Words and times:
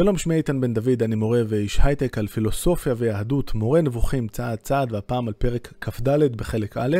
שלום, 0.00 0.18
שמי 0.18 0.34
איתן 0.34 0.60
בן 0.60 0.74
דוד, 0.74 1.02
אני 1.02 1.14
מורה 1.14 1.42
ואיש 1.48 1.78
הייטק 1.82 2.18
על 2.18 2.26
פילוסופיה 2.26 2.94
ויהדות, 2.96 3.54
מורה 3.54 3.80
נבוכים 3.80 4.28
צעד 4.28 4.58
צעד, 4.58 4.92
והפעם 4.92 5.28
על 5.28 5.34
פרק 5.34 5.72
כ"ד 5.80 6.36
בחלק 6.36 6.76
א', 6.76 6.96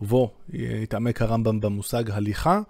ובו 0.00 0.30
יתעמק 0.52 1.22
הרמב"ם 1.22 1.60
במושג 1.60 2.10
הליכה. 2.10 2.60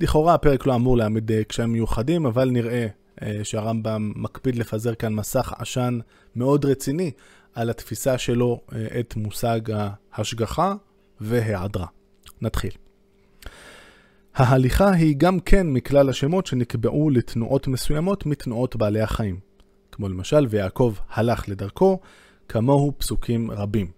לכאורה 0.00 0.34
הפרק 0.34 0.66
לא 0.66 0.74
אמור 0.74 0.96
להעמיד 0.96 1.32
אה, 1.32 1.44
קשיים 1.44 1.72
מיוחדים, 1.72 2.26
אבל 2.26 2.50
נראה 2.50 2.86
אה, 3.22 3.40
שהרמב"ם 3.42 4.12
מקפיד 4.16 4.56
לפזר 4.56 4.94
כאן 4.94 5.14
מסך 5.14 5.52
עשן 5.58 5.98
מאוד 6.36 6.64
רציני 6.64 7.10
על 7.54 7.70
התפיסה 7.70 8.18
שלו 8.18 8.60
אה, 8.72 9.00
את 9.00 9.16
מושג 9.16 9.60
ההשגחה 10.12 10.74
והיעדרה. 11.20 11.86
נתחיל. 12.40 12.81
ההליכה 14.34 14.90
היא 14.90 15.14
גם 15.16 15.40
כן 15.40 15.66
מכלל 15.66 16.08
השמות 16.08 16.46
שנקבעו 16.46 17.10
לתנועות 17.10 17.68
מסוימות 17.68 18.26
מתנועות 18.26 18.76
בעלי 18.76 19.00
החיים. 19.00 19.38
כמו 19.92 20.08
למשל, 20.08 20.46
ויעקב 20.50 20.94
הלך 21.10 21.48
לדרכו, 21.48 22.00
כמוהו 22.48 22.92
פסוקים 22.98 23.50
רבים. 23.50 23.90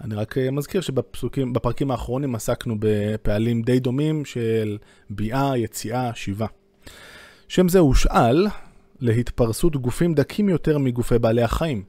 אני 0.00 0.14
רק 0.14 0.38
אה, 0.38 0.50
מזכיר 0.50 0.80
שבפרקים 0.80 1.90
האחרונים 1.90 2.34
עסקנו 2.34 2.76
בפעלים 2.78 3.62
די 3.62 3.80
דומים 3.80 4.24
של 4.24 4.78
ביאה, 5.10 5.58
יציאה, 5.58 6.14
שיבה. 6.14 6.46
שם 7.48 7.68
זה 7.68 7.78
הושאל 7.78 8.46
להתפרסות 9.00 9.76
גופים 9.76 10.14
דקים 10.14 10.48
יותר 10.48 10.78
מגופי 10.78 11.18
בעלי 11.18 11.42
החיים. 11.42 11.82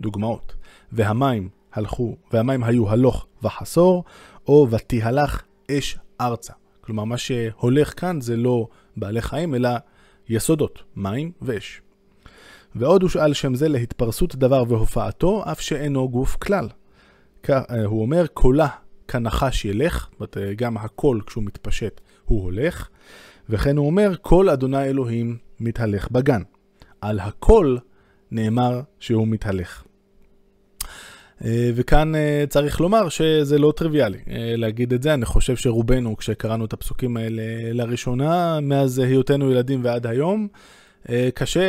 דוגמאות, 0.00 0.54
והמים 0.92 1.48
הלכו, 1.72 2.16
והמים 2.32 2.64
היו 2.64 2.90
הלוך 2.90 3.26
וחסור, 3.42 4.04
או 4.48 4.68
ותהלך 4.70 5.42
אש 5.70 5.98
ארצה. 6.20 6.52
כלומר, 6.88 7.04
מה 7.04 7.18
שהולך 7.18 8.00
כאן 8.00 8.20
זה 8.20 8.36
לא 8.36 8.66
בעלי 8.96 9.22
חיים, 9.22 9.54
אלא 9.54 9.70
יסודות, 10.28 10.82
מים 10.96 11.32
ואש. 11.42 11.80
ועוד 12.74 13.02
הושאל 13.02 13.32
שם 13.32 13.54
זה 13.54 13.68
להתפרסות 13.68 14.36
דבר 14.36 14.64
והופעתו, 14.68 15.44
אף 15.52 15.60
שאינו 15.60 16.08
גוף 16.08 16.36
כלל. 16.36 16.68
אה, 17.50 17.84
הוא 17.84 18.02
אומר, 18.02 18.26
קולה 18.26 18.68
כנחש 19.08 19.64
ילך, 19.64 20.08
זאת 20.10 20.36
אומרת, 20.36 20.56
גם 20.56 20.76
הקול 20.76 21.20
כשהוא 21.26 21.44
מתפשט 21.44 22.00
הוא 22.24 22.42
הולך, 22.42 22.88
וכן 23.48 23.76
הוא 23.76 23.86
אומר, 23.86 24.12
כל 24.22 24.48
אדוני 24.48 24.84
אלוהים 24.84 25.36
מתהלך 25.60 26.10
בגן. 26.10 26.42
על 27.00 27.20
הקול 27.20 27.78
נאמר 28.30 28.80
שהוא 29.00 29.28
מתהלך. 29.28 29.84
אה, 31.44 31.70
וכאן 31.74 32.14
אה, 32.14 32.44
צריך 32.48 32.80
לומר 32.80 33.08
שזה 33.08 33.58
לא 33.58 33.72
טריוויאלי 33.76 34.18
אה, 34.30 34.54
להגיד 34.56 34.92
את 34.92 35.02
זה. 35.02 35.14
אני 35.14 35.24
חושב 35.24 35.56
שרובנו, 35.56 36.16
כשקראנו 36.16 36.64
את 36.64 36.72
הפסוקים 36.72 37.16
האלה 37.16 37.42
לראשונה, 37.72 38.60
מאז 38.60 38.98
היותנו 38.98 39.50
ילדים 39.50 39.80
ועד 39.84 40.06
היום, 40.06 40.48
קשה, 41.34 41.60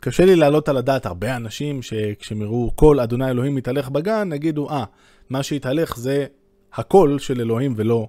קשה 0.00 0.24
לי 0.24 0.36
להעלות 0.36 0.68
על 0.68 0.76
הדעת 0.76 1.06
הרבה 1.06 1.36
אנשים 1.36 1.82
שכשהם 1.82 2.42
יראו 2.42 2.72
כל 2.74 3.00
אדוני 3.00 3.30
אלוהים 3.30 3.54
מתהלך 3.54 3.88
בגן, 3.88 4.30
יגידו, 4.34 4.70
אה, 4.70 4.84
מה 5.30 5.42
שהתהלך 5.42 5.96
זה 5.96 6.26
הקול 6.74 7.18
של 7.18 7.40
אלוהים 7.40 7.74
ולא 7.76 8.08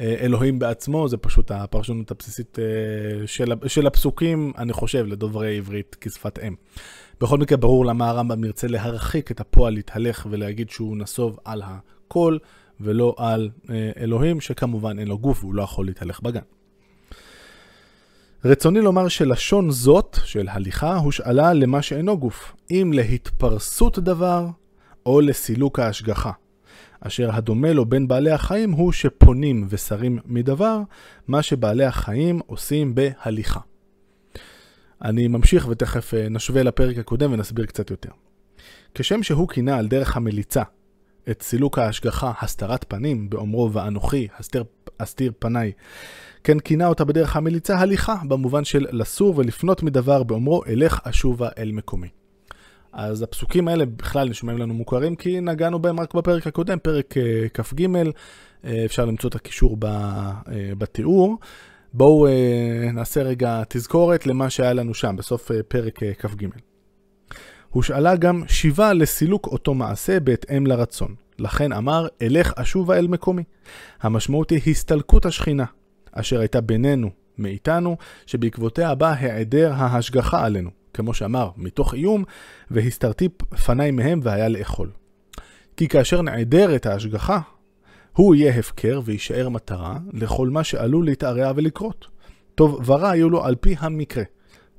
אלוהים 0.00 0.58
בעצמו, 0.58 1.08
זה 1.08 1.16
פשוט 1.16 1.50
הפרשנות 1.50 2.10
הבסיסית 2.10 2.58
של, 3.26 3.52
של 3.66 3.86
הפסוקים, 3.86 4.52
אני 4.58 4.72
חושב, 4.72 5.06
לדוברי 5.06 5.56
עברית 5.56 5.96
כשפת 6.00 6.38
אם. 6.38 6.54
בכל 7.20 7.38
מקרה, 7.38 7.58
ברור 7.58 7.86
למה 7.86 8.08
הרמב"ם 8.08 8.44
ירצה 8.44 8.66
להרחיק 8.66 9.30
את 9.30 9.40
הפועל 9.40 9.74
להתהלך 9.74 10.26
ולהגיד 10.30 10.70
שהוא 10.70 10.96
נסוב 10.96 11.38
על 11.44 11.62
הכל, 11.64 12.38
ולא 12.80 13.14
על 13.18 13.50
אה, 13.70 13.90
אלוהים, 13.96 14.40
שכמובן 14.40 14.98
אין 14.98 15.08
לו 15.08 15.18
גוף 15.18 15.44
והוא 15.44 15.54
לא 15.54 15.62
יכול 15.62 15.86
להתהלך 15.86 16.20
בגן. 16.20 16.40
רצוני 18.44 18.80
לומר 18.80 19.08
שלשון 19.08 19.70
זאת, 19.70 20.18
של 20.24 20.48
הליכה, 20.48 20.96
הושאלה 20.96 21.52
למה 21.52 21.82
שאינו 21.82 22.18
גוף, 22.18 22.54
אם 22.70 22.90
להתפרסות 22.94 23.98
דבר 23.98 24.46
או 25.06 25.20
לסילוק 25.20 25.78
ההשגחה. 25.78 26.32
אשר 27.00 27.30
הדומה 27.32 27.72
לו 27.72 27.84
בין 27.84 28.08
בעלי 28.08 28.30
החיים 28.30 28.70
הוא 28.72 28.92
שפונים 28.92 29.66
ושרים 29.68 30.18
מדבר, 30.26 30.80
מה 31.28 31.42
שבעלי 31.42 31.84
החיים 31.84 32.40
עושים 32.46 32.94
בהליכה. 32.94 33.60
אני 35.02 35.28
ממשיך 35.28 35.68
ותכף 35.68 36.14
אה, 36.14 36.28
נשווה 36.28 36.62
לפרק 36.62 36.98
הקודם 36.98 37.32
ונסביר 37.32 37.66
קצת 37.66 37.90
יותר. 37.90 38.10
כשם 38.94 39.22
שהוא 39.22 39.48
כינה 39.48 39.78
על 39.78 39.88
דרך 39.88 40.16
המליצה 40.16 40.62
את 41.30 41.42
סילוק 41.42 41.78
ההשגחה 41.78 42.32
הסתרת 42.40 42.84
פנים, 42.88 43.30
באומרו 43.30 43.72
ואנוכי 43.72 44.28
הסתר, 44.38 44.62
הסתיר 45.00 45.32
פניי, 45.38 45.72
כן 46.44 46.60
כינה 46.60 46.86
אותה 46.86 47.04
בדרך 47.04 47.36
המליצה 47.36 47.78
הליכה, 47.78 48.16
במובן 48.28 48.64
של 48.64 48.86
לסור 48.90 49.34
ולפנות 49.36 49.82
מדבר, 49.82 50.22
באומרו 50.22 50.64
אלך 50.64 51.00
אשובה 51.04 51.48
אל 51.58 51.72
מקומי. 51.72 52.08
אז 52.98 53.22
הפסוקים 53.22 53.68
האלה 53.68 53.86
בכלל 53.86 54.28
נשמעים 54.28 54.58
לנו 54.58 54.74
מוכרים 54.74 55.16
כי 55.16 55.40
נגענו 55.40 55.78
בהם 55.78 56.00
רק 56.00 56.14
בפרק 56.14 56.46
הקודם, 56.46 56.78
פרק 56.82 57.14
uh, 57.16 57.48
כ"ג, 57.54 57.86
uh, 57.86 58.66
אפשר 58.84 59.04
למצוא 59.04 59.30
את 59.30 59.34
הקישור 59.34 59.76
uh, 59.82 59.86
בתיאור. 60.78 61.38
בואו 61.92 62.26
אה, 62.26 62.90
נעשה 62.92 63.22
רגע 63.22 63.62
תזכורת 63.68 64.26
למה 64.26 64.50
שהיה 64.50 64.72
לנו 64.72 64.94
שם, 64.94 65.16
בסוף 65.16 65.50
אה, 65.50 65.62
פרק 65.62 66.02
אה, 66.02 66.14
כ"ג. 66.14 66.46
הושאלה 67.70 68.16
גם 68.16 68.42
שיבה 68.48 68.92
לסילוק 68.92 69.46
אותו 69.46 69.74
מעשה 69.74 70.20
בהתאם 70.20 70.66
לרצון. 70.66 71.14
לכן 71.38 71.72
אמר, 71.72 72.06
אלך 72.22 72.52
אשובה 72.56 72.98
אל 72.98 73.06
מקומי. 73.06 73.44
המשמעות 74.00 74.50
היא 74.50 74.60
הסתלקות 74.66 75.26
השכינה, 75.26 75.64
אשר 76.12 76.40
הייתה 76.40 76.60
בינינו, 76.60 77.10
מאיתנו, 77.38 77.96
שבעקבותיה 78.26 78.94
בא 78.94 79.14
היעדר 79.18 79.72
ההשגחה 79.72 80.44
עלינו. 80.44 80.77
כמו 80.98 81.14
שאמר, 81.14 81.50
מתוך 81.56 81.94
איום, 81.94 82.24
והסתרתי 82.70 83.28
פניי 83.66 83.90
מהם 83.90 84.20
והיה 84.22 84.48
לאכול. 84.48 84.90
כי 85.76 85.88
כאשר 85.88 86.22
נעדרת 86.22 86.86
ההשגחה, 86.86 87.40
הוא 88.12 88.34
יהיה 88.34 88.58
הפקר 88.58 89.00
ויישאר 89.04 89.48
מטרה 89.48 89.98
לכל 90.12 90.48
מה 90.48 90.64
שעלול 90.64 91.04
להתערע 91.04 91.52
ולקרות. 91.56 92.06
טוב 92.54 92.90
ורע 92.90 93.16
יהיו 93.16 93.30
לו 93.30 93.44
על 93.44 93.54
פי 93.60 93.74
המקרה. 93.78 94.24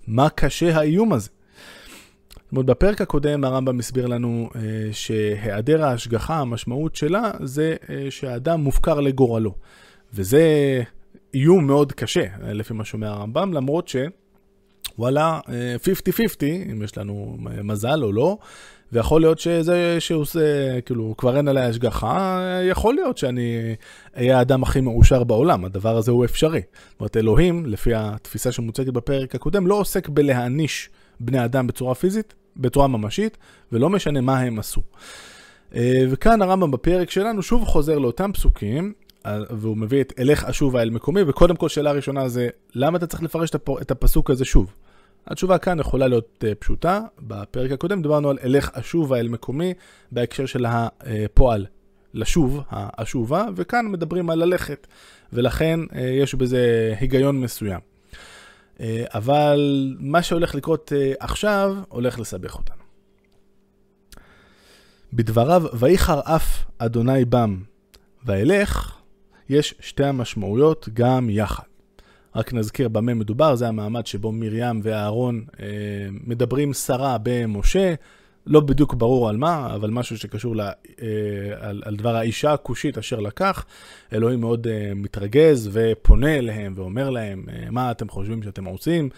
מה 0.07 0.29
קשה 0.29 0.77
האיום 0.77 1.13
הזה? 1.13 1.29
זאת 1.29 2.51
אומרת, 2.51 2.65
בפרק 2.65 3.01
הקודם 3.01 3.43
הרמב"ם 3.43 3.79
הסביר 3.79 4.07
לנו 4.07 4.49
אה, 4.55 4.61
שהיעדר 4.91 5.85
ההשגחה, 5.85 6.39
המשמעות 6.39 6.95
שלה 6.95 7.31
זה 7.43 7.75
אה, 7.89 8.05
שהאדם 8.09 8.61
מופקר 8.61 8.99
לגורלו. 8.99 9.55
וזה 10.13 10.43
איום 11.33 11.67
מאוד 11.67 11.91
קשה, 11.91 12.25
אה, 12.43 12.53
לפי 12.53 12.73
מה 12.73 12.85
שאומר 12.85 13.07
הרמב"ם, 13.07 13.53
למרות 13.53 13.87
ש... 13.87 13.95
וואלה, 14.97 15.39
50-50, 15.45 15.49
אה, 16.43 16.71
אם 16.71 16.81
יש 16.83 16.97
לנו 16.97 17.37
מזל 17.63 18.03
או 18.03 18.11
לא, 18.11 18.37
ויכול 18.91 19.21
להיות 19.21 19.39
שזה 19.39 19.95
שהוא 19.99 20.21
עושה, 20.21 20.81
כאילו, 20.81 21.13
כבר 21.17 21.37
אין 21.37 21.47
עליי 21.47 21.63
השגחה, 21.63 22.41
יכול 22.69 22.93
להיות 22.93 23.17
שאני 23.17 23.75
אהיה 24.17 24.37
האדם 24.37 24.63
הכי 24.63 24.81
מאושר 24.81 25.23
בעולם, 25.23 25.65
הדבר 25.65 25.97
הזה 25.97 26.11
הוא 26.11 26.25
אפשרי. 26.25 26.61
זאת 26.91 26.99
אומרת, 26.99 27.17
אלוהים, 27.17 27.65
לפי 27.65 27.95
התפיסה 27.95 28.51
שמוצגת 28.51 28.93
בפרק 28.93 29.35
הקודם, 29.35 29.67
לא 29.67 29.75
עוסק 29.75 30.09
בלהעניש 30.09 30.89
בני 31.19 31.45
אדם 31.45 31.67
בצורה 31.67 31.95
פיזית, 31.95 32.33
בצורה 32.57 32.87
ממשית, 32.87 33.37
ולא 33.71 33.89
משנה 33.89 34.21
מה 34.21 34.39
הם 34.39 34.59
עשו. 34.59 34.81
אה, 35.75 36.03
וכאן 36.09 36.41
הרמב"ם 36.41 36.71
בפרק 36.71 37.11
שלנו 37.11 37.41
שוב 37.41 37.65
חוזר 37.65 37.97
לאותם 37.97 38.31
פסוקים, 38.33 38.85
אה, 38.85 38.98
והוא 39.27 39.77
מביא 39.77 40.01
את 40.01 40.13
אלך 40.19 40.43
אשובה 40.43 40.81
אל 40.81 40.89
מקומי, 40.89 41.21
וקודם 41.27 41.55
כל 41.55 41.69
שאלה 41.69 41.91
ראשונה 41.91 42.29
זה, 42.29 42.49
למה 42.75 42.97
אתה 42.97 43.07
צריך 43.07 43.23
לפרש 43.23 43.49
את 43.81 43.91
הפסוק 43.91 44.29
הזה 44.29 44.45
שוב? 44.45 44.73
התשובה 45.27 45.57
כאן 45.57 45.79
יכולה 45.79 46.07
להיות 46.07 46.43
uh, 46.43 46.55
פשוטה. 46.55 47.01
בפרק 47.19 47.71
הקודם 47.71 48.01
דיברנו 48.01 48.29
על 48.29 48.37
אלך 48.43 48.69
אשובה 48.73 49.19
אל 49.19 49.27
מקומי 49.27 49.73
בהקשר 50.11 50.45
של 50.45 50.65
הפועל 50.65 51.65
לשוב, 52.13 52.61
האשובה, 52.69 53.45
וכאן 53.55 53.85
מדברים 53.87 54.29
על 54.29 54.39
ללכת, 54.39 54.87
ולכן 55.33 55.79
יש 55.95 56.35
בזה 56.35 56.93
היגיון 56.99 57.41
מסוים. 57.41 57.79
אבל 59.05 59.95
מה 59.99 60.21
שהולך 60.21 60.55
לקרות 60.55 60.91
עכשיו 61.19 61.77
הולך 61.89 62.19
לסבך 62.19 62.55
אותנו. 62.55 62.83
בדבריו, 65.13 65.63
ויחר 65.73 66.19
אף 66.23 66.65
אדוני 66.77 67.25
בם 67.25 67.57
ואלך, 68.25 68.98
יש 69.49 69.75
שתי 69.79 70.03
המשמעויות 70.03 70.89
גם 70.93 71.29
יחד. 71.29 71.63
רק 72.35 72.53
נזכיר 72.53 72.89
במה 72.89 73.13
מדובר, 73.13 73.55
זה 73.55 73.67
המעמד 73.67 74.05
שבו 74.07 74.31
מרים 74.31 74.79
ואהרון 74.83 75.45
אה, 75.59 75.65
מדברים 76.11 76.73
שרה 76.73 77.17
במשה, 77.23 77.93
לא 78.47 78.59
בדיוק 78.59 78.93
ברור 78.93 79.29
על 79.29 79.37
מה, 79.37 79.75
אבל 79.75 79.89
משהו 79.89 80.17
שקשור 80.17 80.55
לה, 80.55 80.71
אה, 81.01 81.07
על, 81.59 81.81
על 81.85 81.95
דבר 81.95 82.15
האישה 82.15 82.53
הכושית 82.53 82.97
אשר 82.97 83.19
לקח. 83.19 83.65
אלוהים 84.13 84.39
מאוד 84.39 84.67
אה, 84.67 84.91
מתרגז 84.95 85.69
ופונה 85.73 86.37
אליהם 86.37 86.73
ואומר 86.75 87.09
להם, 87.09 87.45
אה, 87.49 87.71
מה 87.71 87.91
אתם 87.91 88.09
חושבים 88.09 88.43
שאתם 88.43 88.65
עושים? 88.65 89.09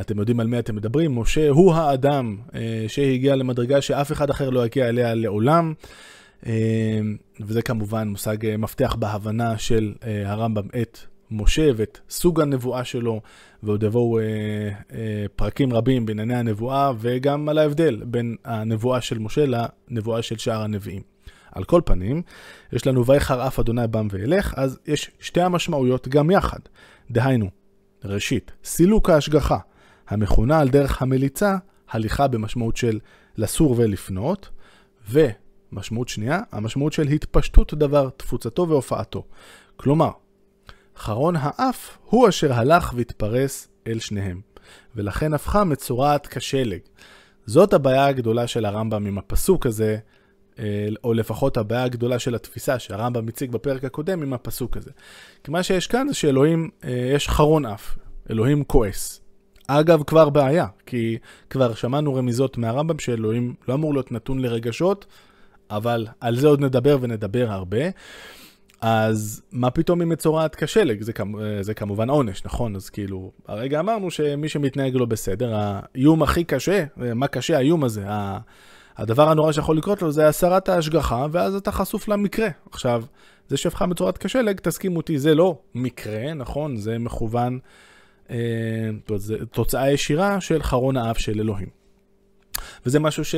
אתם 0.00 0.18
יודעים 0.18 0.40
על 0.40 0.46
מי 0.46 0.58
אתם 0.58 0.76
מדברים? 0.76 1.18
משה 1.18 1.48
הוא 1.48 1.74
האדם 1.74 2.36
אה, 2.54 2.84
שהגיע 2.88 3.36
למדרגה 3.36 3.80
שאף 3.80 4.12
אחד 4.12 4.30
אחר 4.30 4.50
לא 4.50 4.66
יגיע 4.66 4.88
אליה 4.88 5.14
לעולם. 5.14 5.72
אה, 5.78 5.88
וזה 7.40 7.62
כמובן 7.62 8.08
מושג 8.08 8.46
אה, 8.46 8.56
מפתח 8.56 8.96
בהבנה 8.98 9.58
של 9.58 9.94
אה, 10.06 10.30
הרמב"ם 10.30 10.66
את 10.82 10.98
משה 11.30 11.70
ואת 11.76 11.98
סוג 12.10 12.40
הנבואה 12.40 12.84
שלו, 12.84 13.20
ועוד 13.62 13.82
יבואו 13.82 14.18
אה, 14.18 14.24
אה, 14.92 15.24
פרקים 15.36 15.72
רבים 15.72 16.06
בענייני 16.06 16.36
הנבואה, 16.36 16.92
וגם 16.98 17.48
על 17.48 17.58
ההבדל 17.58 18.02
בין 18.06 18.36
הנבואה 18.44 19.00
של 19.00 19.18
משה 19.18 19.44
לנבואה 19.46 20.22
של 20.22 20.38
שאר 20.38 20.62
הנביאים. 20.62 21.02
על 21.52 21.64
כל 21.64 21.80
פנים, 21.84 22.22
יש 22.72 22.86
לנו 22.86 23.06
ויחר 23.06 23.46
אף 23.46 23.58
אדוני 23.58 23.86
בם 23.90 24.08
ואלך, 24.10 24.54
אז 24.56 24.78
יש 24.86 25.10
שתי 25.20 25.40
המשמעויות 25.40 26.08
גם 26.08 26.30
יחד. 26.30 26.58
דהיינו, 27.10 27.50
ראשית, 28.04 28.52
סילוק 28.64 29.10
ההשגחה, 29.10 29.58
המכונה 30.08 30.58
על 30.58 30.68
דרך 30.68 31.02
המליצה, 31.02 31.56
הליכה 31.90 32.28
במשמעות 32.28 32.76
של 32.76 32.98
לסור 33.36 33.74
ולפנות, 33.78 34.48
ומשמעות 35.74 36.08
שנייה, 36.08 36.40
המשמעות 36.52 36.92
של 36.92 37.08
התפשטות 37.08 37.74
דבר, 37.74 38.08
תפוצתו 38.16 38.68
והופעתו. 38.68 39.24
כלומר, 39.76 40.10
חרון 40.96 41.36
האף 41.38 41.98
הוא 42.04 42.28
אשר 42.28 42.52
הלך 42.52 42.92
והתפרס 42.96 43.68
אל 43.86 43.98
שניהם, 43.98 44.40
ולכן 44.96 45.34
הפכה 45.34 45.64
מצורעת 45.64 46.26
כשלג. 46.26 46.80
זאת 47.46 47.72
הבעיה 47.72 48.06
הגדולה 48.06 48.46
של 48.46 48.64
הרמב"ם 48.64 49.06
עם 49.06 49.18
הפסוק 49.18 49.66
הזה, 49.66 49.98
או 51.04 51.14
לפחות 51.14 51.56
הבעיה 51.56 51.84
הגדולה 51.84 52.18
של 52.18 52.34
התפיסה 52.34 52.78
שהרמב"ם 52.78 53.28
הציג 53.28 53.50
בפרק 53.50 53.84
הקודם 53.84 54.22
עם 54.22 54.32
הפסוק 54.32 54.76
הזה. 54.76 54.90
כי 55.44 55.50
מה 55.50 55.62
שיש 55.62 55.86
כאן 55.86 56.08
זה 56.08 56.14
שאלוהים, 56.14 56.70
אה, 56.84 57.10
יש 57.14 57.28
חרון 57.28 57.66
אף, 57.66 57.96
אלוהים 58.30 58.64
כועס. 58.64 59.20
אגב, 59.66 60.02
כבר 60.02 60.28
בעיה, 60.28 60.66
כי 60.86 61.18
כבר 61.50 61.74
שמענו 61.74 62.14
רמיזות 62.14 62.58
מהרמב"ם 62.58 62.98
שאלוהים 62.98 63.54
לא 63.68 63.74
אמור 63.74 63.94
להיות 63.94 64.12
נתון 64.12 64.38
לרגשות, 64.38 65.06
אבל 65.70 66.06
על 66.20 66.36
זה 66.36 66.48
עוד 66.48 66.60
נדבר 66.60 66.98
ונדבר 67.00 67.46
הרבה. 67.50 67.78
אז 68.80 69.42
מה 69.52 69.70
פתאום 69.70 70.00
היא 70.00 70.08
מצורעת 70.08 70.54
כשלג? 70.54 71.02
זה, 71.02 71.12
זה 71.60 71.74
כמובן 71.74 72.10
עונש, 72.10 72.44
נכון? 72.44 72.76
אז 72.76 72.90
כאילו, 72.90 73.30
הרגע 73.48 73.80
אמרנו 73.80 74.10
שמי 74.10 74.48
שמתנהג 74.48 74.96
לא 74.96 75.06
בסדר, 75.06 75.52
האיום 75.54 76.22
הכי 76.22 76.44
קשה, 76.44 76.84
מה 76.96 77.26
קשה 77.26 77.56
האיום 77.56 77.84
הזה? 77.84 78.04
הדבר 78.96 79.28
הנורא 79.28 79.52
שיכול 79.52 79.76
לקרות 79.76 80.02
לו 80.02 80.12
זה 80.12 80.28
הסרת 80.28 80.68
ההשגחה, 80.68 81.26
ואז 81.30 81.54
אתה 81.54 81.72
חשוף 81.72 82.08
למקרה. 82.08 82.48
עכשיו, 82.70 83.04
זה 83.48 83.56
שהפכה 83.56 83.86
בצורת 83.86 84.18
כשלג, 84.18 84.60
תסכימו 84.60 84.96
אותי, 84.96 85.18
זה 85.18 85.34
לא 85.34 85.58
מקרה, 85.74 86.34
נכון? 86.34 86.76
זה 86.76 86.98
מכוון, 86.98 87.58
אה, 88.30 88.36
זה 89.16 89.46
תוצאה 89.46 89.90
ישירה 89.90 90.40
של 90.40 90.62
חרון 90.62 90.96
האף 90.96 91.18
של 91.18 91.40
אלוהים. 91.40 91.83
וזה 92.86 93.00
משהו 93.00 93.24
ש... 93.24 93.34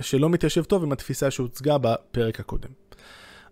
שלא 0.00 0.30
מתיישב 0.30 0.64
טוב 0.64 0.82
עם 0.82 0.92
התפיסה 0.92 1.30
שהוצגה 1.30 1.78
בפרק 1.78 2.40
הקודם. 2.40 2.70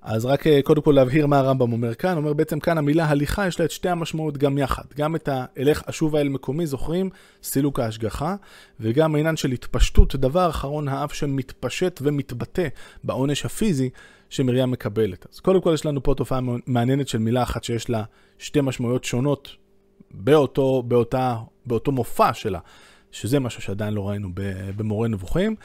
אז 0.04 0.25
רק 0.25 0.46
אה, 0.46 0.60
קודם 0.62 0.82
כל 0.82 0.92
להבהיר 0.92 1.26
מה 1.26 1.38
הרמב"ם 1.38 1.72
אומר 1.72 1.94
כאן, 1.94 2.16
אומר 2.16 2.32
בעצם 2.32 2.60
כאן 2.60 2.78
המילה 2.78 3.04
הליכה 3.04 3.46
יש 3.46 3.60
לה 3.60 3.64
את 3.64 3.70
שתי 3.70 3.88
המשמעות 3.88 4.38
גם 4.38 4.58
יחד. 4.58 4.82
גם 4.96 5.16
את 5.16 5.28
ה"אלך 5.28 5.82
אשובה 5.90 6.20
אל 6.20 6.28
מקומי", 6.28 6.66
זוכרים? 6.66 7.10
סילוק 7.42 7.81
ההשגחה, 7.81 8.36
וגם 8.81 9.14
העניין 9.14 9.36
של 9.36 9.52
התפשטות 9.52 10.16
דבר 10.16 10.50
אחרון 10.50 10.88
האף 10.88 11.12
שמתפשט 11.12 12.00
ומתבטא 12.02 12.69
בעונש 13.04 13.44
הפיזי 13.44 13.90
שמרים 14.30 14.70
מקבלת. 14.70 15.26
אז 15.32 15.40
קודם 15.40 15.60
כל 15.60 15.70
יש 15.75 15.87
לנו 15.87 16.02
פה 16.02 16.14
תופעה 16.16 16.40
מעניינת 16.66 17.08
של 17.08 17.19
מילה 17.19 17.42
אחת 17.42 17.64
שיש 17.64 17.90
לה 17.90 18.02
שתי 18.38 18.60
משמעויות 18.60 19.04
שונות 19.04 19.48
באותו, 20.10 20.82
באותה, 20.82 21.37
באותו 21.66 21.92
מופע 21.92 22.34
שלה, 22.34 22.58
שזה 23.14 23.40
משהו 23.40 23.62
שעדיין 23.62 23.94
לא 23.94 24.08
ראינו 24.08 24.28
במורה 24.76 25.08
נבוכים. 25.08 25.56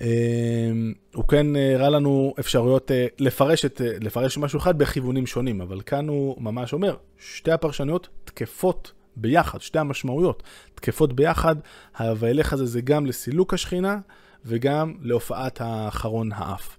אמ, 0.00 0.92
הוא 1.14 1.24
כן 1.28 1.56
אה, 1.56 1.74
הראה 1.74 1.88
לנו 1.88 2.34
אפשרויות 2.40 2.90
אה, 2.90 3.06
לפרש, 3.18 3.64
את, 3.64 3.80
אה, 3.80 3.92
לפרש 4.00 4.38
משהו 4.38 4.58
אחד 4.58 4.78
בכיוונים 4.78 5.26
שונים, 5.26 5.60
אבל 5.60 5.80
כאן 5.80 6.08
הוא 6.08 6.42
ממש 6.42 6.72
אומר, 6.72 6.96
שתי 7.18 7.52
הפרשנויות 7.52 8.08
תקפות 8.24 8.92
ביחד, 9.16 9.60
שתי 9.60 9.78
המשמעויות 9.78 10.42
תקפות 10.74 11.12
ביחד, 11.12 11.56
ה"ואלך" 11.96 12.52
הזה 12.52 12.66
זה 12.66 12.80
גם 12.80 13.06
לסילוק 13.06 13.54
השכינה 13.54 13.98
וגם 14.44 14.94
להופעת 15.02 15.60
האחרון 15.60 16.32
האף. 16.32 16.76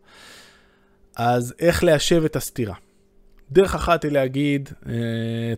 אז 1.16 1.54
איך 1.60 1.84
ליישב 1.84 2.24
את 2.26 2.36
הסתירה? 2.36 2.76
דרך 3.52 3.76
אחת 3.76 4.04
היא 4.04 4.12
להגיד, 4.12 4.70
אה, 4.90 4.94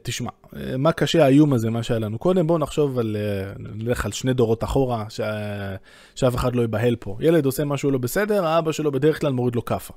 תשמע, 0.04 0.30
אה, 0.56 0.78
מה 0.78 0.92
קשה 0.92 1.26
האיום 1.26 1.54
הזה, 1.54 1.70
מה 1.70 1.84
שהיה 1.84 2.00
לנו 2.00 2.18
קודם, 2.18 2.48
בואו 2.48 2.58
נחשוב 2.58 3.00
על, 3.00 3.18
אה, 3.20 3.52
נלך 3.60 4.06
על 4.06 4.12
שני 4.12 4.34
דורות 4.34 4.64
אחורה, 4.64 5.06
ש... 5.10 5.22
שאף 6.16 6.36
אחד 6.36 6.56
לא 6.56 6.62
ייבהל 6.62 6.96
פה. 6.96 7.18
ילד 7.20 7.46
עושה 7.46 7.66
משהו 7.66 7.92
לא 7.92 7.98
בסדר, 7.98 8.46
האבא 8.46 8.72
שלו 8.72 8.92
בדרך 8.92 9.22
כלל 9.22 9.32
מוריד 9.32 9.56
לו 9.56 9.66
כאפה. 9.66 9.94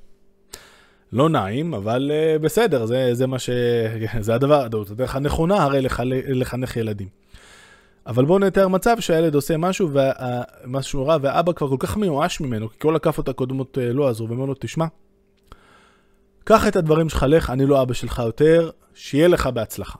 לא 1.13 1.29
נעים, 1.29 1.75
אבל 1.75 2.11
בסדר, 2.41 2.87
זה, 2.87 3.15
זה 3.15 3.27
מה 3.27 3.39
ש... 3.39 3.51
זה 4.21 4.35
הדבר, 4.35 4.67
זאת 4.73 4.91
הדרך 4.91 5.17
הנכונה 5.17 5.63
הרי 5.63 5.81
לח... 5.81 6.01
לחנך 6.29 6.77
ילדים. 6.77 7.09
אבל 8.07 8.25
בואו 8.25 8.39
נתאר 8.39 8.69
מצב 8.69 8.97
שהילד 9.01 9.35
עושה 9.35 9.57
משהו, 9.57 9.91
וה... 9.93 10.13
משהו 10.67 11.07
רע, 11.07 11.17
והאבא 11.23 11.53
כבר 11.53 11.69
כל 11.69 11.77
כך 11.79 11.97
מיואש 11.97 12.41
ממנו, 12.41 12.71
כי 12.71 12.79
כל 12.79 12.97
הכאפות 12.97 13.29
הקודמות 13.29 13.79
לא 13.81 14.09
עזרו, 14.09 14.29
ואומר 14.29 14.45
לו, 14.45 14.55
תשמע, 14.61 14.87
קח 16.45 16.69
את 16.69 16.77
הדברים 16.77 17.09
שלך, 17.09 17.27
לך, 17.29 17.51
אני 17.51 17.67
לא 17.67 17.83
אבא 17.83 17.95
שלך 17.95 18.23
יותר, 18.25 18.71
שיהיה 18.95 19.29
לך 19.29 19.47
בהצלחה. 19.47 19.99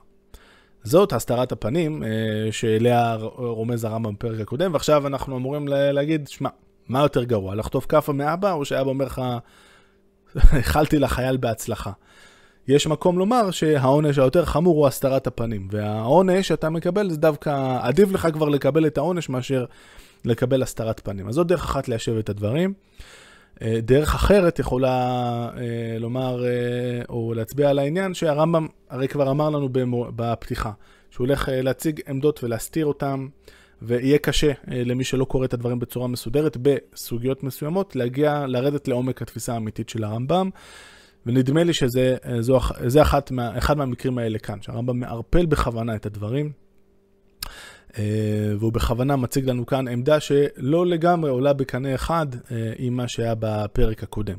זאת 0.83 1.13
הסתרת 1.13 1.51
הפנים 1.51 2.03
אה, 2.03 2.51
שאליה 2.51 3.17
רומז 3.35 3.83
הרמב"ם 3.83 4.13
בפרק 4.13 4.39
הקודם, 4.39 4.73
ועכשיו 4.73 5.07
אנחנו 5.07 5.37
אמורים 5.37 5.67
להגיד, 5.67 6.27
שמע, 6.27 6.49
מה 6.87 7.01
יותר 7.01 7.23
גרוע, 7.23 7.55
לחטוף 7.55 7.85
כאפה 7.85 8.13
מאבא, 8.13 8.51
או 8.51 8.65
שאבא 8.65 8.89
אומר 8.89 9.05
לך, 9.05 9.21
איחלתי 10.57 10.99
לחייל 10.99 11.37
בהצלחה. 11.37 11.91
יש 12.67 12.87
מקום 12.87 13.19
לומר 13.19 13.51
שהעונש 13.51 14.17
היותר 14.17 14.45
חמור 14.45 14.75
הוא 14.75 14.87
הסתרת 14.87 15.27
הפנים, 15.27 15.67
והעונש 15.71 16.47
שאתה 16.47 16.69
מקבל 16.69 17.09
זה 17.09 17.17
דווקא, 17.17 17.77
עדיף 17.81 18.11
לך 18.11 18.27
כבר 18.33 18.49
לקבל 18.49 18.87
את 18.87 18.97
העונש 18.97 19.29
מאשר 19.29 19.65
לקבל 20.25 20.63
הסתרת 20.63 20.99
פנים. 21.03 21.27
אז 21.27 21.35
זאת 21.35 21.47
דרך 21.47 21.63
אחת 21.63 21.87
ליישב 21.87 22.17
את 22.17 22.29
הדברים. 22.29 22.73
אה, 23.61 23.79
דרך 23.81 24.15
אחרת 24.15 24.59
יכולה 24.59 24.89
אה, 25.57 25.99
לומר, 25.99 26.45
אה, 26.45 26.49
או 27.09 27.33
להצביע 27.33 27.69
על 27.69 27.79
העניין 27.79 28.13
שהרמב"ם 28.13 28.67
הרי 28.89 29.07
כבר 29.07 29.31
אמר 29.31 29.49
לנו 29.49 29.69
בפתיחה, 30.15 30.71
שהוא 31.09 31.27
הולך 31.27 31.49
להציג 31.53 32.01
עמדות 32.07 32.43
ולהסתיר 32.43 32.85
אותן, 32.85 33.27
ויהיה 33.81 34.17
קשה 34.17 34.51
למי 34.67 35.03
שלא 35.03 35.25
קורא 35.25 35.45
את 35.45 35.53
הדברים 35.53 35.79
בצורה 35.79 36.07
מסודרת 36.07 36.57
בסוגיות 36.61 37.43
מסוימות, 37.43 37.95
להגיע, 37.95 38.45
לרדת 38.47 38.87
לעומק 38.87 39.21
התפיסה 39.21 39.53
האמיתית 39.53 39.89
של 39.89 40.03
הרמב"ם. 40.03 40.49
ונדמה 41.25 41.63
לי 41.63 41.73
שזה 41.73 42.15
זו, 42.39 42.59
זה 42.85 43.01
אחת 43.01 43.31
מה, 43.31 43.57
אחד 43.57 43.77
מהמקרים 43.77 44.17
האלה 44.17 44.39
כאן, 44.39 44.61
שהרמב"ם 44.61 44.99
מערפל 44.99 45.45
בכוונה 45.45 45.95
את 45.95 46.05
הדברים. 46.05 46.51
אה, 47.97 48.03
והוא 48.59 48.73
בכוונה 48.73 49.15
מציג 49.15 49.49
לנו 49.49 49.65
כאן 49.65 49.87
עמדה 49.87 50.19
שלא 50.19 50.85
לגמרי 50.85 51.29
עולה 51.29 51.53
בקנה 51.53 51.95
אחד 51.95 52.25
אה, 52.51 52.73
עם 52.77 52.97
מה 52.97 53.07
שהיה 53.07 53.33
בפרק 53.39 54.03
הקודם. 54.03 54.37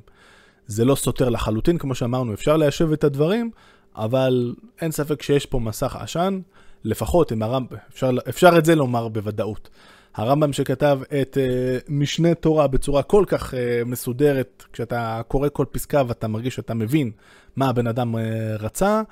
זה 0.66 0.84
לא 0.84 0.94
סותר 0.94 1.28
לחלוטין, 1.28 1.78
כמו 1.78 1.94
שאמרנו, 1.94 2.34
אפשר 2.34 2.56
ליישב 2.56 2.92
את 2.92 3.04
הדברים, 3.04 3.50
אבל 3.96 4.54
אין 4.80 4.90
ספק 4.90 5.22
שיש 5.22 5.46
פה 5.46 5.58
מסך 5.58 5.96
עשן, 6.00 6.40
לפחות 6.84 7.32
עם 7.32 7.42
הרמב"ם, 7.42 7.76
אפשר, 7.92 8.10
אפשר 8.28 8.58
את 8.58 8.64
זה 8.64 8.74
לומר 8.74 9.08
בוודאות. 9.08 9.68
הרמב"ם 10.14 10.52
שכתב 10.52 11.00
את 11.20 11.36
uh, 11.36 11.84
משנה 11.88 12.34
תורה 12.34 12.66
בצורה 12.66 13.02
כל 13.02 13.24
כך 13.26 13.54
מסודרת, 13.86 14.64
כשאתה 14.72 15.20
קורא 15.28 15.48
כל 15.52 15.64
פסקה 15.70 16.02
ואתה 16.08 16.28
מרגיש 16.28 16.54
שאתה 16.54 16.74
מבין 16.74 17.10
מה 17.56 17.68
הבן 17.68 17.86
אדם 17.86 18.14
רצה, 18.58 19.02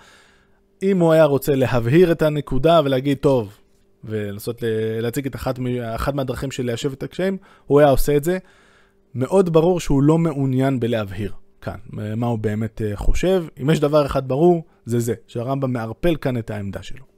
אם 0.82 0.98
הוא 0.98 1.12
היה 1.12 1.24
רוצה 1.24 1.54
להבהיר 1.54 2.12
את 2.12 2.22
הנקודה 2.22 2.80
ולהגיד, 2.84 3.18
טוב, 3.18 3.58
ולנסות 4.04 4.62
להציג 5.00 5.26
את 5.26 5.34
אחת, 5.34 5.58
אחת 5.94 6.14
מהדרכים 6.14 6.50
של 6.50 6.66
ליישב 6.66 6.92
את 6.92 7.02
הקשיים, 7.02 7.36
הוא 7.66 7.80
היה 7.80 7.88
עושה 7.88 8.16
את 8.16 8.24
זה. 8.24 8.38
מאוד 9.14 9.52
ברור 9.52 9.80
שהוא 9.80 10.02
לא 10.02 10.18
מעוניין 10.18 10.80
בלהבהיר 10.80 11.32
כאן 11.60 11.78
מה 12.16 12.26
הוא 12.26 12.38
באמת 12.38 12.82
אה, 12.82 12.96
חושב. 12.96 13.44
אם 13.62 13.70
יש 13.70 13.80
דבר 13.80 14.06
אחד 14.06 14.28
ברור, 14.28 14.64
זה 14.84 15.00
זה, 15.00 15.14
שהרמב"ם 15.26 15.72
מערפל 15.72 16.16
כאן 16.16 16.36
את 16.36 16.50
העמדה 16.50 16.82
שלו. 16.82 17.12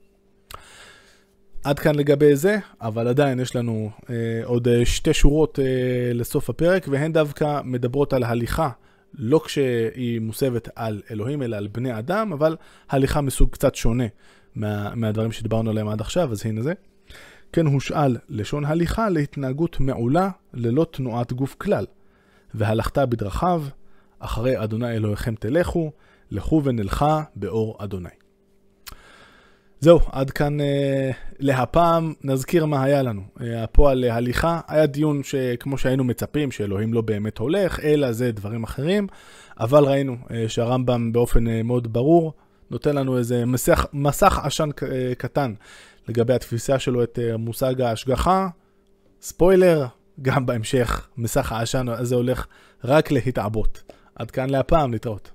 עד 1.65 1.79
כאן 1.79 1.95
לגבי 1.95 2.37
זה, 2.37 2.59
אבל 2.81 3.09
עדיין 3.09 3.41
יש 3.41 3.57
לנו 3.57 3.91
אה, 4.11 4.15
עוד 4.45 4.69
אה, 4.69 4.85
שתי 4.85 5.15
שורות 5.15 5.59
אה, 5.59 6.13
לסוף 6.15 6.51
הפרק, 6.51 6.87
והן 6.91 7.13
דווקא 7.13 7.61
מדברות 7.65 8.13
על 8.13 8.23
הליכה, 8.23 8.71
לא 9.15 9.41
כשהיא 9.45 10.21
מוסבת 10.21 10.69
על 10.77 11.03
אלוהים, 11.11 11.43
אלא 11.43 11.57
על 11.57 11.69
בני 11.73 11.99
אדם, 11.99 12.33
אבל 12.33 12.57
הליכה 12.91 13.21
מסוג 13.21 13.51
קצת 13.51 13.75
שונה 13.75 14.05
מה, 14.57 14.95
מהדברים 14.95 15.33
שדיברנו 15.33 15.71
עליהם 15.71 15.89
עד 15.89 16.01
עכשיו, 16.01 16.33
אז 16.33 16.47
הנה 16.47 16.63
זה. 16.63 16.73
כן 17.53 17.67
הושאל 17.67 18.17
לשון 18.29 18.65
הליכה 18.65 19.09
להתנהגות 19.09 19.81
מעולה 19.81 20.31
ללא 20.55 20.87
תנועת 20.91 21.33
גוף 21.33 21.55
כלל. 21.55 21.87
והלכת 22.55 22.99
בדרכיו, 22.99 23.65
אחרי 24.19 24.65
אדוני 24.65 24.97
אלוהיכם 24.97 25.35
תלכו, 25.35 25.93
לכו 26.31 26.63
ונלכה 26.65 27.23
באור 27.37 27.77
אדוני. 27.79 28.09
זהו, 29.81 30.01
עד 30.13 30.31
כאן 30.31 30.61
אה, 30.61 31.11
להפעם 31.39 32.13
נזכיר 32.25 32.67
מה 32.67 32.83
היה 32.83 33.03
לנו. 33.03 33.23
אה, 33.41 33.65
הפועל 33.65 33.99
להליכה, 33.99 34.61
היה 34.69 34.87
דיון 34.87 35.23
שכמו 35.23 35.79
שהיינו 35.79 36.05
מצפים, 36.05 36.51
שאלוהים 36.51 36.95
לא 36.95 37.01
באמת 37.01 37.39
הולך, 37.39 37.81
אלא 37.81 38.13
זה 38.13 38.33
דברים 38.33 38.65
אחרים, 38.65 39.07
אבל 39.61 39.85
ראינו 39.85 40.17
אה, 40.31 40.49
שהרמב"ם 40.49 41.13
באופן 41.13 41.49
אה, 41.49 41.63
מאוד 41.63 41.93
ברור 41.93 42.33
נותן 42.75 42.95
לנו 42.95 43.19
איזה 43.19 43.47
מסך, 43.47 43.87
מסך 43.93 44.41
עשן 44.43 44.71
קטן 45.19 45.55
לגבי 46.09 46.35
התפיסה 46.35 46.79
שלו 46.79 47.03
את 47.03 47.19
מושג 47.39 47.81
ההשגחה. 47.81 48.49
ספוילר, 49.23 49.87
גם 50.23 50.47
בהמשך 50.47 51.09
מסך 51.17 51.53
העשן 51.53 51.89
הזה 51.89 52.15
הולך 52.15 52.47
רק 52.85 53.11
להתעבות. 53.11 53.83
עד 54.15 54.31
כאן 54.31 54.51
להפעם, 54.51 54.93
להתראות. 54.93 55.31